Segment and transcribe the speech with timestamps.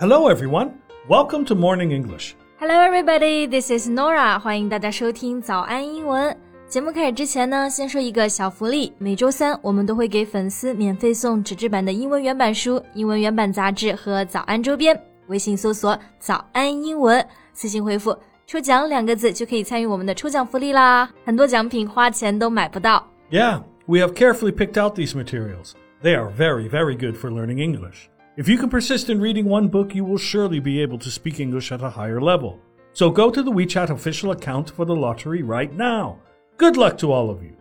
[0.00, 0.74] Hello, everyone.
[1.08, 2.34] Welcome to Morning English.
[2.60, 3.48] Hello, everybody.
[3.48, 4.38] This is Nora.
[4.38, 6.36] 欢迎大家收听早安英文。
[6.68, 8.92] 节目开始之前呢，先说一个小福利。
[8.98, 14.96] 每周三我们都会给粉丝免费送纸质版的英文原版书、英文原版杂志和早安周边。
[15.26, 18.16] 微信搜索“早安英文”，私信回复
[18.47, 21.09] “抽奖”两个字就可以参与我们的抽奖福利啦。
[21.25, 23.07] 很多奖品花钱都买不到。
[23.31, 25.73] Yeah, we have carefully picked out these materials.
[26.01, 28.09] They are very, very good for learning English.
[28.35, 31.39] If you can persist in reading one book, you will surely be able to speak
[31.39, 32.59] English at a higher level.
[32.91, 36.17] So go to the WeChat official account for the lottery right now.
[36.57, 37.55] Good luck to all of you.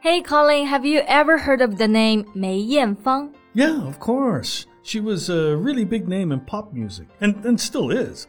[0.00, 3.32] Hey, Colin, have you ever heard of the name 梅艳芳?
[3.54, 4.66] Yeah, of course.
[4.82, 8.26] She was a really big name in pop music, and, and still is.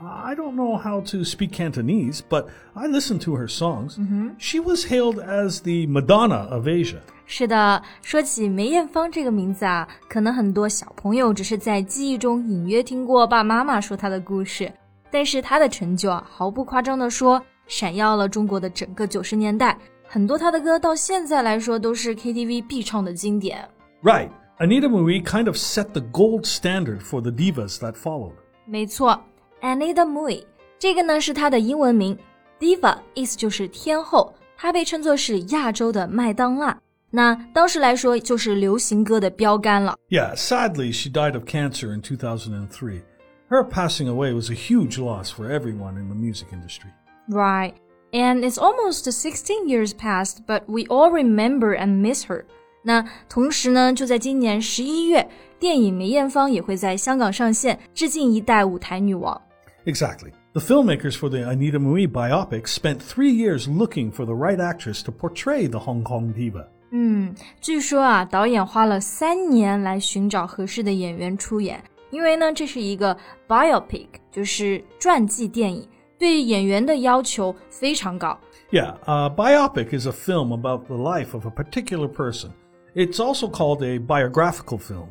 [0.00, 3.98] I don't know how to speak Cantonese, but I listened to her songs.
[3.98, 4.30] Mm-hmm.
[4.38, 7.00] She was hailed as the Madonna of Asia.
[7.26, 14.72] 是的，说起梅艳芳这个名字啊，可能很多小朋友只是在记忆中隐约听过爸妈妈说她的故事，
[15.10, 19.76] 但是她的成就啊，毫不夸张的说，闪耀了中国的整个九十年代。
[20.06, 23.68] 很多她的歌到现在来说都是 KTV 必唱的经典。
[24.02, 28.32] Right, Anita Mui kind of set the gold standard for the divas that followed.
[28.64, 29.20] 没错。
[29.61, 30.43] ，Anita Mui
[30.77, 32.17] 这个呢是她的英文名，
[32.59, 36.77] Diva 意思就是天后，她被称作是亚洲的麦当娜。
[37.09, 39.95] 那当时来说就是流行歌的标杆了。
[40.09, 43.01] Yeah, sadly, she died of cancer in 2003.
[43.49, 46.89] Her passing away was a huge loss for everyone in the music industry.
[47.29, 47.75] Right.
[48.11, 52.45] And it's almost 16 years past, but we all remember and miss her.
[52.83, 59.39] 那同时呢，就在今年十一月，电影《梅艳芳》也会在香港上线，致敬一代舞台女王。
[59.87, 60.31] Exactly.
[60.53, 65.03] The filmmakers for the Anita Mui biopic spent three years looking for the right actress
[65.03, 66.67] to portray the Hong Kong diva.
[66.91, 75.87] 嗯，据说啊，导演花了三年来寻找合适的演员出演，因为呢，这是一个 biopic，就是传记电影，
[76.19, 78.39] 对演员的要求非常高。
[78.71, 82.51] Yeah, a biopic is a film about the life of a particular person.
[82.95, 85.07] It's also called a biographical film.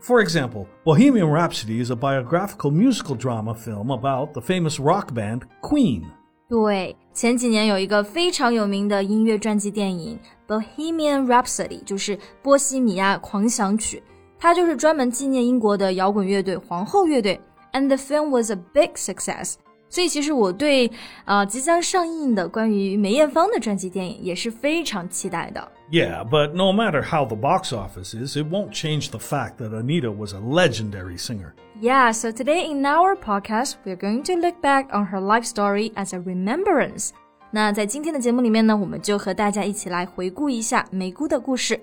[0.00, 5.42] For example, Bohemian Rhapsody is a biographical musical drama film about the famous rock band
[5.62, 6.02] Queen.
[6.46, 10.18] 对，前几年有一个非常有名的音乐传记电影《
[10.62, 13.96] Bohemian Rhapsody》，就是《波西米亚狂想曲》，
[14.38, 17.40] 它就是专门纪念英国的摇滚乐队皇后乐队。
[17.72, 19.54] And the film was a big success。
[19.88, 20.90] 所以其实我对
[21.24, 25.72] 呃即将上映的关于梅艳芳的传记电影也是非常期待的。
[25.90, 29.72] Yeah, but no matter how the box office is, it won't change the fact that
[29.72, 31.54] Anita was a legendary singer.
[31.80, 35.92] Yeah, so today in our podcast, we're going to look back on her life story
[35.94, 37.10] as a remembrance.
[37.50, 41.78] 那在今天的节目里面呢，我们就和大家一起来回顾一下梅姑的故事。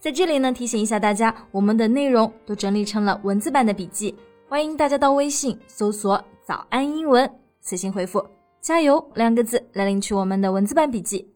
[0.00, 4.14] 在这里呢，提醒一下大家，我们的内容都整理成了文字版的笔记，
[4.48, 8.24] 欢迎大家到微信搜索“早安英文”，私信回复“
[8.60, 11.26] 加油”两个字来领取我们的文字版笔记。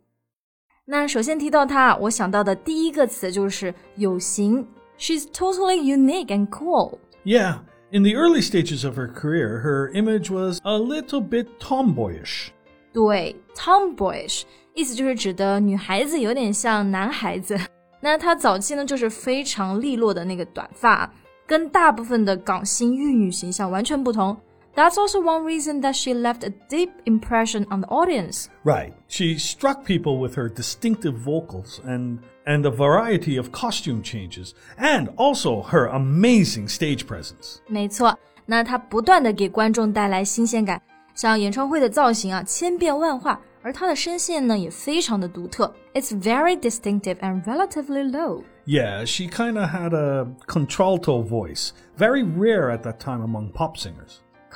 [0.90, 4.66] 那首先提到她，我想到的第一个词就是有型。
[4.98, 6.98] She's totally unique and cool.
[7.25, 7.58] Yeah,
[7.92, 12.52] in the early stages of her career, her image was a little bit tomboyish.
[12.94, 14.44] 对，tomboyish
[14.74, 17.59] 意思就是指的女孩子有点像男孩子。
[18.00, 21.12] 那她早期呢，就是非常利落的那个短发，
[21.46, 24.38] 跟大部分的港星玉女形象完全不同。
[24.77, 28.49] That's also one reason that she left a deep impression on the audience.
[28.65, 28.95] Right.
[29.06, 35.11] She struck people with her distinctive vocals and and a variety of costume changes, and
[35.17, 37.59] also her amazing stage presence.
[37.69, 40.81] 没错，那她不断的给观众带来新鲜感，
[41.15, 45.73] 像演唱会的造型啊，千变万化，而她的声线呢也非常的独特。
[45.93, 48.43] It's very distinctive and relatively low.
[48.65, 53.77] Yeah, she kind of had a contralto voice, very rare at that time among pop
[53.77, 54.21] singers.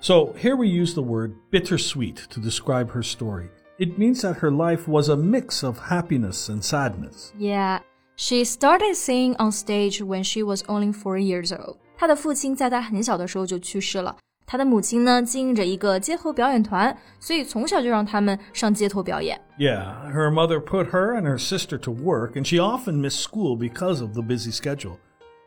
[0.00, 3.48] So here we use the word bittersweet to describe her story.
[3.78, 7.32] It means that her life was a mix of happiness and sadness.
[7.38, 7.80] Yeah,
[8.16, 11.76] she started singing on stage when she was only four years old.
[11.98, 19.40] 她的父亲在她很小的时候就去世了， 他的母亲呢经营着一个街头表演团，所以从小就让他们上街头表演。
[19.58, 24.00] Yeah, her mother put her and her sister to work, and she often missed school because
[24.00, 24.98] of the busy schedule.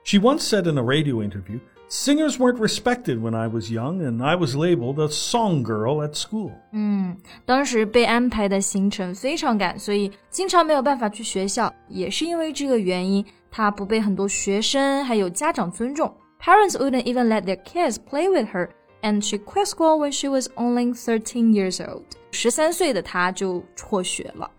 [0.04, 1.60] She once said in a radio interview,
[1.92, 6.14] Singers weren't respected when I was young, and I was labeled a song girl at
[6.14, 6.52] school.
[6.72, 7.18] 嗯，
[7.48, 11.74] 当时被安排的行程非常赶，所以经常没有办法去学校。
[11.88, 16.16] 也是因为这个原因，她不被很多学生还有家长尊重。
[16.40, 18.70] Parents wouldn't even let their kids play with her,
[19.02, 22.04] and she quit school when she was only 13 years old.
[22.32, 24.52] 十三岁的她就辍学了。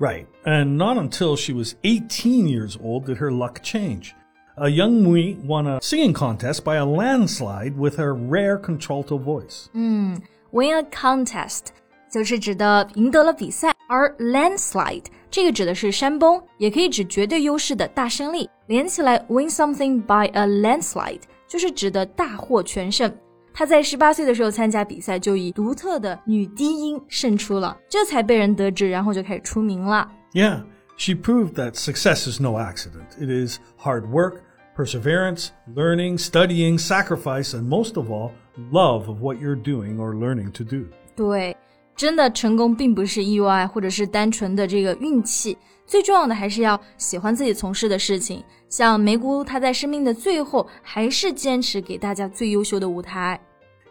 [0.00, 4.10] Right, and not until she was 18 years old did her luck change
[4.56, 9.66] a young Mui won a singing contest by a landslide with her rare contralto voice.
[9.72, 10.20] 嗯，
[10.50, 11.66] win a contest
[12.10, 18.48] 就是指的赢得了比赛，而 landslide 这个指的是山崩，也可以指绝对优势的大胜利。
[18.66, 23.10] 连起来，win something by a landslide 就是指的大获全胜。
[23.54, 30.10] 她在十八岁的时候参加比赛，就以独特的女低音胜出了，这才被人得知，然后就开始出名了。
[30.32, 30.64] Yeah,
[30.96, 33.08] she proved that success is no accident.
[33.18, 34.40] It is hard work
[34.76, 38.30] perseverance, learning, studying, sacrifice, and most of all,
[38.70, 40.86] love of what you're doing or learning to do.
[41.14, 41.56] 对，
[41.94, 45.56] 真的成功并不是意外，或者是单纯的这个运气。
[45.84, 48.42] 最重要的还是要喜欢自己从事的事情。
[48.68, 53.38] 像梅姑，她在生命的最后还是坚持给大家最优秀的舞台。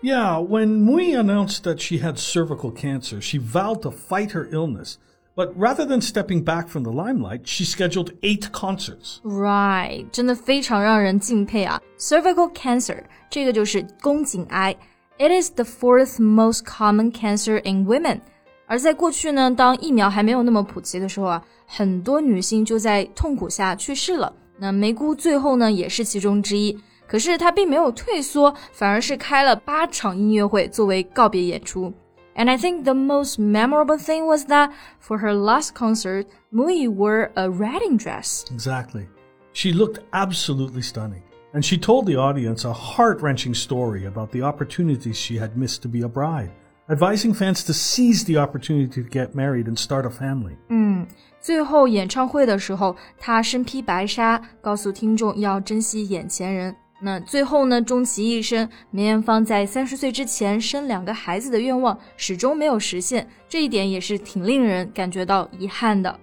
[0.01, 4.95] Yeah, when Mui announced that she had cervical cancer, she vowed to fight her illness.
[5.35, 9.19] But rather than stepping back from the limelight, she scheduled eight concerts.
[9.23, 11.81] Right，真的非常让人敬佩啊！
[11.97, 14.75] Cervical cancer 这个就是宫颈癌，
[15.17, 18.19] It is the fourth most common cancer in women。
[18.67, 24.33] 而在过去呢，当疫苗还没有那么普及的时候啊，很多女性就在痛苦下去世了。
[24.57, 26.77] 那梅姑最后呢，也是其中之一。
[27.07, 31.91] 可是她并没有退缩，反而是开了八场音乐会作为告别演出。
[32.35, 37.31] and I think the most memorable thing was that for her last concert, Mui wore
[37.35, 38.45] a wedding dress.
[38.51, 39.07] Exactly.
[39.53, 41.23] She looked absolutely stunning.
[41.53, 45.81] And she told the audience a heart wrenching story about the opportunities she had missed
[45.81, 46.49] to be a bride,
[46.89, 50.55] advising fans to seize the opportunity to get married and start a family.
[50.69, 51.05] 嗯，
[51.41, 56.73] 最后演唱会的时候，她身披白纱，告诉听众要珍惜眼前人。
[57.03, 66.19] 那最后呢，终其一生，梅艳芳在三十岁之前生两个孩子的愿望始终没有实现，这一点也是挺令人感觉到遗憾的。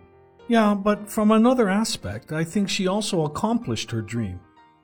[0.49, 4.37] Yeah, but from another aspect, I think she also accomplished her dream.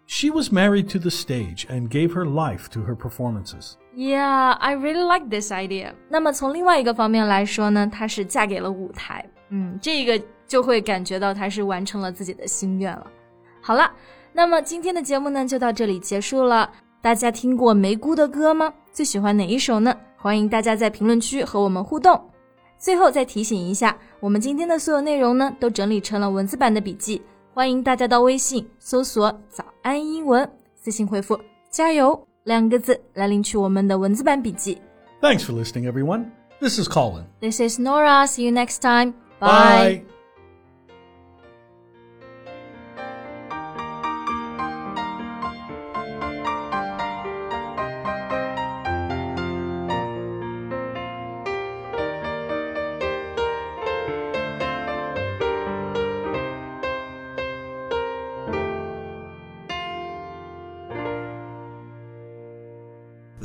[0.07, 3.75] She was married to the stage and gave her life to her performances.
[3.95, 5.93] Yeah, I really like this idea.
[6.09, 9.25] 那么从另外一个方面来说呢，她是嫁给了舞台。
[9.51, 13.07] 嗯，这个就会感觉到她是完成了自己的心愿了。
[13.63, 13.89] 好了。
[14.40, 16.72] 那么今天的节目呢，就到这里结束了。
[17.02, 18.74] 大家听过梅姑的歌吗？
[18.94, 19.94] 最喜欢哪一首呢？
[20.16, 22.18] 欢迎大家在评论区和我们互动。
[22.78, 27.22] 最后再提醒一下，我们今天的所有内容呢，都整理成了文字版的笔记，
[27.54, 31.38] 欢迎大家到微信搜索“早安英文”，私信回复
[31.70, 34.78] “加油”两个字来领取我们的文字版笔记。
[35.20, 36.28] Thanks for listening, everyone.
[36.62, 37.26] This is Colin.
[37.42, 38.26] This is Nora.
[38.26, 39.16] See you next time.
[39.42, 39.50] Bye.
[39.50, 40.19] Bye.